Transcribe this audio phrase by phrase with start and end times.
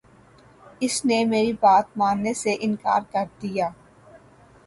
[0.81, 3.69] اس نے میری بات ماننے سے انکار کر دیا